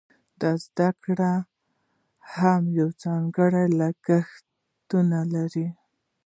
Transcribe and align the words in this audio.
دا 0.41 0.51
زده 0.65 0.89
کړه 1.03 1.31
هم 2.33 2.61
ځانګړي 3.01 3.65
لګښتونه 3.79 5.19
لري. 5.33 5.67